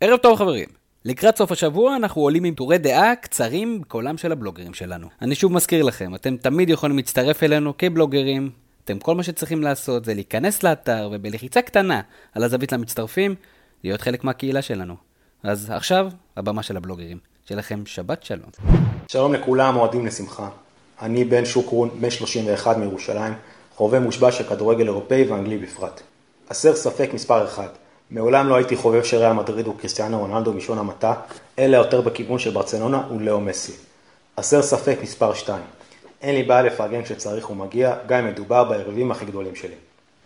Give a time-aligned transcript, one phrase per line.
[0.00, 0.68] ערב טוב חברים.
[1.04, 5.08] לקראת סוף השבוע אנחנו עולים עם טורי דעה קצרים בקולם של הבלוגרים שלנו.
[5.22, 8.50] אני שוב מזכיר לכם, אתם תמיד יכולים להצטרף אלינו כבלוגרים.
[8.84, 12.00] אתם כל מה שצריכים לעשות זה להיכנס לאתר ובלחיצה קטנה
[12.34, 13.34] על הזווית למצטרפים,
[13.84, 14.94] להיות חלק מהקהילה שלנו.
[15.42, 17.18] אז עכשיו, הבמה של הבלוגרים.
[17.44, 18.50] שיהיה לכם שבת שלום.
[19.08, 20.48] שלום לכולם, אוהדים לשמחה.
[21.02, 23.34] אני בן שוקרון, בן 31 מירושלים,
[23.74, 26.00] חובב מושבע של כדורגל אירופאי ואנגלי בפרט.
[26.50, 27.68] הסר ספק מספר אחד,
[28.10, 31.14] מעולם לא הייתי חובב של ריאל מדריד וקריסטיאנו רונלדו משון המעטה,
[31.58, 33.72] אלא יותר בכיוון של ברצלונה ולאו מסי.
[34.36, 35.62] הסר ספק מספר 2,
[36.22, 39.74] אין לי בעיה לפרגן כשצריך ומגיע, גם אם מדובר ביריבים הכי גדולים שלי.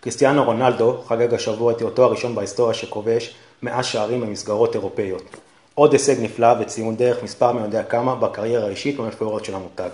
[0.01, 5.37] קריסטיאנו רונלדו חגג השבוע את היותו הראשון בהיסטוריה שכובש 100 שערים במסגרות אירופאיות.
[5.75, 9.89] עוד הישג נפלא וציון דרך מספר מי יודע כמה בקריירה האישית והמפוארת של המותג.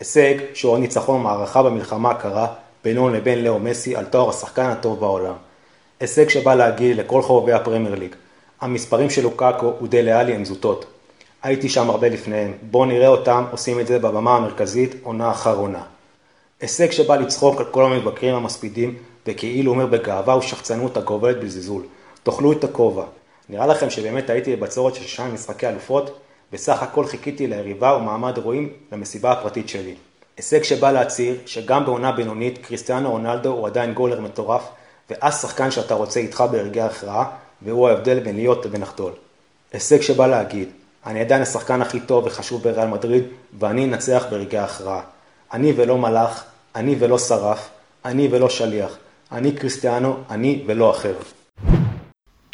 [0.00, 2.46] הישג שהוא ניצחון מערכה במלחמה הקרה
[2.84, 5.34] בינו לבין לאו מסי על תואר השחקן הטוב בעולם.
[6.00, 8.14] הישג שבא להגיד לכל חובבי הפרמייר ליג,
[8.60, 10.84] המספרים של לוקאקו ודלה עלי הם זוטות.
[11.42, 15.82] הייתי שם הרבה לפניהם, בואו נראה אותם עושים את זה בבמה המרכזית עונה אחר עונה.
[16.60, 18.94] הישג שבא לצחוק על כל המבקרים המספידים
[19.26, 21.82] וכאילו אומר בגאווה ושחצנות הגובלת בזלזול.
[22.22, 23.04] תאכלו את הכובע.
[23.48, 26.18] נראה לכם שבאמת הייתי בבצורת של שנה משחקי אלופות?
[26.52, 29.94] בסך הכל חיכיתי ליריבה ומעמד רואים למסיבה הפרטית שלי.
[30.36, 34.68] הישג שבא להצהיר שגם בעונה בינונית קריסטיאנו רונלדו הוא עדיין גולר מטורף
[35.10, 37.24] ואף שחקן שאתה רוצה איתך ברגעי ההכרעה
[37.62, 39.12] והוא ההבדל בין להיות לבין לחדול.
[39.72, 40.68] הישג שבא להגיד,
[41.06, 43.24] אני עדיין השחקן הכי טוב וחשוב בריאל מדריד
[43.58, 45.00] ואני אנצח ברגעי ההכרעה.
[45.52, 46.44] אני ולא מלאך,
[46.76, 47.70] אני ולא שרף,
[48.04, 48.96] אני ולא שליח,
[49.32, 51.14] אני קריסטיאנו, אני ולא אחר.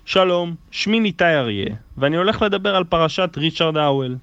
[0.05, 4.17] שלום, שמי ניתאי אריה, ואני הולך לדבר על פרשת ריצ'רד האוול.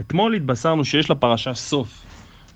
[0.00, 1.88] אתמול התבשרנו שיש לפרשה סוף,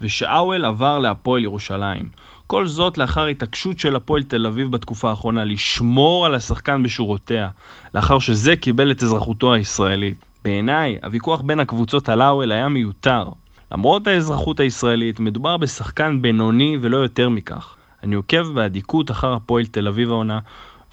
[0.01, 2.09] ושאוול עבר להפועל ירושלים.
[2.47, 7.49] כל זאת לאחר התעקשות של הפועל תל אביב בתקופה האחרונה לשמור על השחקן בשורותיה,
[7.95, 10.25] לאחר שזה קיבל את אזרחותו הישראלית.
[10.45, 13.29] בעיניי, הוויכוח בין הקבוצות על האוול היה מיותר.
[13.73, 17.75] למרות האזרחות הישראלית, מדובר בשחקן בינוני ולא יותר מכך.
[18.03, 20.39] אני עוקב באדיקות אחר הפועל תל אביב העונה,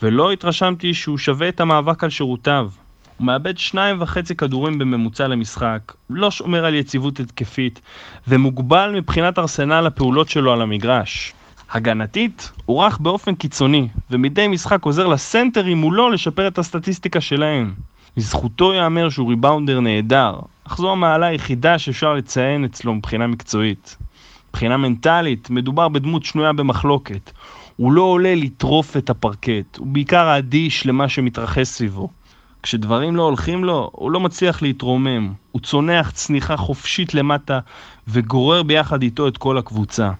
[0.01, 2.69] ולא התרשמתי שהוא שווה את המאבק על שירותיו.
[3.17, 7.81] הוא מאבד שניים וחצי כדורים בממוצע למשחק, לא שומר על יציבות התקפית,
[8.27, 11.33] ומוגבל מבחינת ארסנל הפעולות שלו על המגרש.
[11.71, 17.73] הגנתית, הוא רך באופן קיצוני, ומדי משחק עוזר לסנטרים מולו לשפר את הסטטיסטיקה שלהם.
[18.17, 23.97] לזכותו ייאמר שהוא ריבאונדר נהדר, אך זו המעלה היחידה שאפשר לציין אצלו מבחינה מקצועית.
[24.49, 27.31] מבחינה מנטלית, מדובר בדמות שנויה במחלוקת.
[27.75, 32.09] הוא לא עולה לטרוף את הפרקט, הוא בעיקר אדיש למה שמתרחש סביבו.
[32.63, 35.33] כשדברים לא הולכים לו, הוא לא מצליח להתרומם.
[35.51, 37.59] הוא צונח צניחה חופשית למטה
[38.07, 40.11] וגורר ביחד איתו את כל הקבוצה.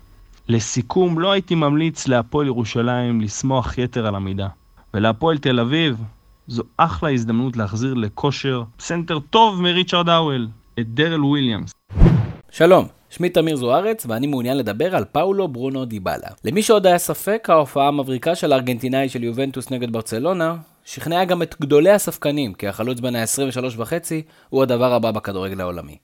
[0.49, 4.47] לסיכום, לא הייתי ממליץ להפועל ירושלים לשמוח יתר על המידה.
[4.93, 5.97] ולהפועל תל אביב,
[6.47, 10.47] זו אחלה הזדמנות להחזיר לכושר סנטר טוב מריצ'רד האוול,
[10.79, 11.71] את דרל וויליאמס.
[12.51, 16.29] שלום, שמי תמיר זוארץ ואני מעוניין לדבר על פאולו ברונו דיבלה.
[16.45, 20.55] למי שעוד היה ספק, ההופעה המבריקה של הארגנטינאי של יובנטוס נגד ברצלונה
[20.85, 25.97] שכנעה גם את גדולי הספקנים, כי החלוץ בן ה-23 וחצי הוא הדבר הבא בכדורגל העולמי.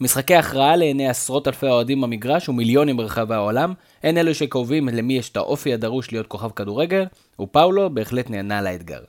[0.00, 3.72] משחקי הכרעה לעיני עשרות אלפי האוהדים במגרש ומיליונים ברחבי העולם,
[4.02, 7.04] הן אלו שקובעים למי יש את האופי הדרוש להיות כוכב כדורגל,
[7.40, 9.00] ופאולו בהחלט נהנה לאתגר.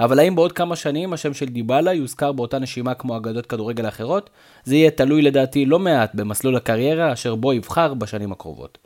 [0.00, 4.30] אבל האם בעוד כמה שנים השם של דיבלה יוזכר באותה נשימה כמו אגדות כדורגל האחרות?
[4.64, 8.78] זה יהיה תלוי לדעתי לא מעט במסלול הקריירה אשר בו יבחר בשנים הקרובות.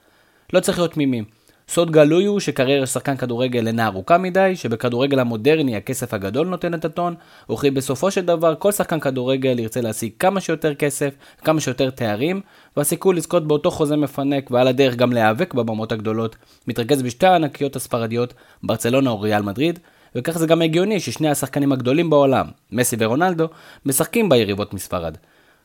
[0.53, 1.38] לא צריך להיות תמימים.
[1.71, 6.75] סוד גלוי הוא שקריירה של שחקן כדורגל אינה ארוכה מדי, שבכדורגל המודרני הכסף הגדול נותן
[6.75, 7.15] את הטון,
[7.53, 11.15] וכי בסופו של דבר כל שחקן כדורגל ירצה להשיג כמה שיותר כסף,
[11.45, 12.41] כמה שיותר תארים,
[12.77, 16.37] והסיכוי לזכות באותו חוזה מפנק ועל הדרך גם להיאבק בבמות הגדולות,
[16.69, 19.79] מתרכז בשתי הענקיות הספרדיות, ברצלונה או ריאל מדריד,
[20.15, 23.49] וכך זה גם הגיוני ששני השחקנים הגדולים בעולם, מסי ורונלדו,
[23.87, 25.17] משחקים ביריבות מספרד.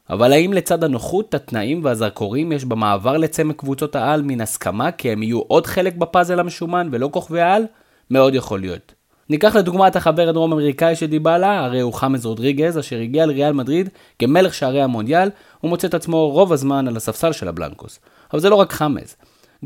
[0.10, 5.24] אבל האם לצד הנוחות, התנאים והזרקורים יש במעבר לצמרת קבוצות העל מן הסכמה כי הם
[5.24, 7.66] יהיו עוד חלק בפאזל המשומן ולא כוכבי העל?
[8.12, 8.94] מאוד יכול להיות.
[9.30, 13.54] ניקח לדוגמה את החבר הדרום אמריקאי של דיבלה, הרי הוא חאמס רודריגז, אשר הגיע לריאל
[13.54, 13.90] מדריד
[14.20, 15.30] כמלך שערי המונדיאל,
[15.64, 18.00] ומוצא את עצמו רוב הזמן על הספסל של הבלנקוס.
[18.34, 19.16] אבל זה לא רק חאמס.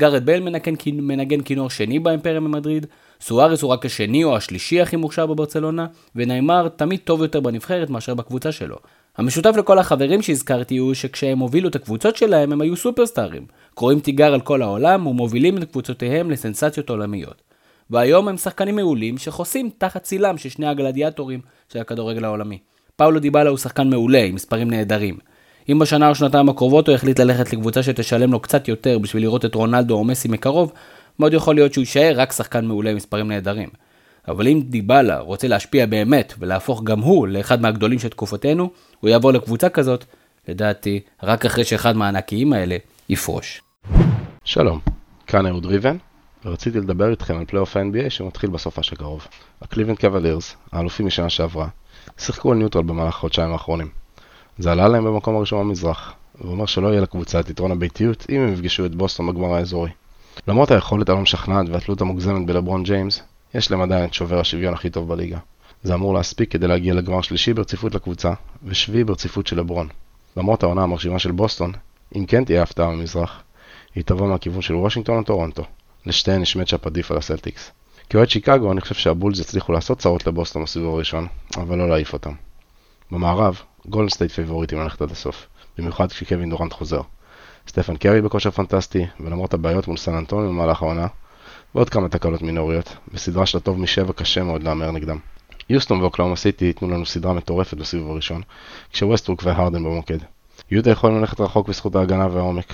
[0.00, 2.86] גארת' בייל מנגן, מנגן כינור שני באימפריה ממדריד,
[3.20, 5.86] סוארס הוא רק השני או השלישי הכי מוכשר בברצלונה,
[6.16, 8.76] וניימר תמיד טוב יותר בנבחרת מאשר בקבוצה שלו.
[9.18, 14.34] המשותף לכל החברים שהזכרתי הוא שכשהם הובילו את הקבוצות שלהם הם היו סופרסטארים, קוראים תיגר
[14.34, 17.42] על כל העולם ומובילים את קבוצותיהם לסנסציות עולמיות.
[17.90, 21.40] והיום הם שחקנים מעולים שחוסים תחת צילם של שני הגלדיאטורים
[21.72, 22.58] של הכדורגל העולמי.
[22.96, 25.18] פאולו דיבלה הוא שחקן מעולה עם מספרים נהדרים.
[25.68, 29.44] אם בשנה או שנתיים הקרובות הוא יחליט ללכת לקבוצה שתשלם לו קצת יותר בשביל לראות
[29.44, 30.72] את רונלדו או מסי מקרוב,
[31.18, 33.68] מאוד יכול להיות שהוא יישאר רק שחקן מעולה עם מספרים נהדרים.
[34.28, 38.70] אבל אם דיבלה רוצה להשפיע באמת ולהפוך גם הוא לאחד מהגדולים של תקופתנו,
[39.00, 40.04] הוא יעבור לקבוצה כזאת,
[40.48, 42.76] לדעתי, רק אחרי שאחד מהענקיים האלה
[43.08, 43.62] יפרוש.
[44.44, 44.80] שלום,
[45.26, 45.96] כאן אהוד ריבן,
[46.44, 49.26] ורציתי לדבר איתכם על פלייאוף ה-NBA שמתחיל בסופ"ש הקרוב.
[49.62, 51.68] הקליבלנד קוולירס, האלופים משנה שעברה,
[52.18, 53.88] שיחקו על neutral במהלך החודשיים האחרונים.
[54.58, 58.52] זה עלה להם במקום הראשון במזרח, ואומר שלא יהיה לקבוצה את יתרון הביתיות אם הם
[58.52, 59.90] יפגשו את בוסטון בגמר האזורי.
[60.48, 63.22] למרות היכולת הלא משכנעת והתלות המוגזמת בלברון ג'יימס,
[63.54, 65.38] יש להם עדיין את שובר השוויון הכי טוב בליגה.
[65.82, 68.32] זה אמור להספיק כדי להגיע לגמר שלישי ברציפות לקבוצה,
[68.64, 69.88] ושביעי ברציפות של לברון.
[70.36, 71.72] למרות העונה המרשימה של בוסטון,
[72.16, 73.42] אם כן תהיה הפתעה במזרח,
[73.94, 75.64] היא תבוא מהכיוון של וושינגטון או טורונטו.
[76.06, 77.70] לשתיהן יש matchup עדיף על הסלטיקס.
[78.10, 82.32] כאוהד שיקגו אני חושב שהבולס יצליחו לעשות צרות לבוסטון בסיבוב הראשון, אבל לא להעיף אותם.
[83.10, 85.46] במערב, גולדן סטייט פייבוריטים ללכת עד הסוף,
[85.78, 87.00] במיוחד כשקווין דורנט חוזר.
[87.68, 91.06] סטפן קרי בכושר פנטסטי, ולמרות הבעיות מול סן אנטוניו במהלך העונה,
[91.74, 95.18] ועוד כמה תקלות מינוריות, בסדרה של הטוב משבע קשה מאוד להמר נגדם.
[95.70, 98.42] יוסטון ואוקלהומה סיטי ייתנו לנו סדרה מטורפת בסיבוב הראשון,
[98.92, 100.18] כשווסטברוק והרדן במוקד.
[100.70, 102.72] יוטה יכולים ללכת רחוק בזכות ההגנה והעומק.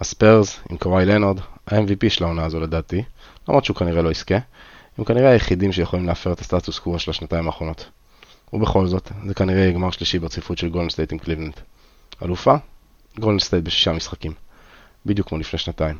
[0.00, 3.02] הספרס, עם קוואי לנארד, ה-MVP של העונה הזו לדעתי,
[3.48, 4.38] למרות שהוא כנראה לא יזכה,
[4.98, 7.90] הם כנראה היחידים שיכולים להפר את הסטטוס קוו של השנתיים האחרונות.
[8.52, 11.54] ובכל זאת, זה כנראה גמר שלישי ברציפות של גולדן סטייט עם קליבלנד.
[12.22, 12.54] אלופה?
[13.18, 14.32] גולדן סטייט בשישה משחקים.
[15.06, 15.96] בדיוק כמו לפני שנתיים.